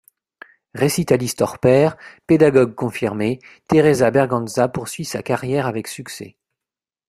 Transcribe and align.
Récitaliste 0.73 1.41
hors 1.43 1.59
pair, 1.59 1.95
pédagogue 2.25 2.73
confirmée, 2.73 3.37
Teresa 3.69 4.09
Berganza 4.09 4.67
poursuit 4.67 5.05
sa 5.05 5.21
carrière 5.21 5.67
avec 5.67 5.87
succès. 5.87 6.37